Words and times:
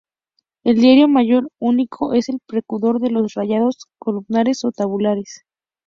El 0.63 0.77
diario 0.77 1.07
mayor 1.07 1.51
único 1.59 2.13
es 2.13 2.27
el 2.29 2.39
precursor 2.47 2.99
de 2.99 3.11
los 3.11 3.35
rayados 3.35 3.85
columnares 3.99 4.65
o 4.65 4.71
tabulares. 4.71 5.43